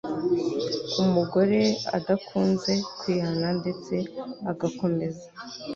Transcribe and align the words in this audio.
umugore 1.03 1.59
adakunze 1.97 2.73
kwihana 2.99 3.49
ndetse 3.59 3.95
agokomeza 4.51 5.25